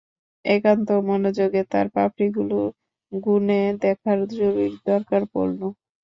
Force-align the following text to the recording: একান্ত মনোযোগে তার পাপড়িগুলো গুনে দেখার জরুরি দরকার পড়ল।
একান্ত 0.45 0.87
মনোযোগে 1.07 1.61
তার 1.71 1.87
পাপড়িগুলো 1.95 2.59
গুনে 3.11 3.61
দেখার 3.81 4.19
জরুরি 4.31 4.67
দরকার 4.89 5.21
পড়ল। 5.33 5.59